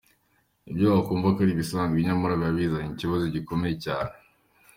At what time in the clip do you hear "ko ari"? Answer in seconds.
1.35-1.51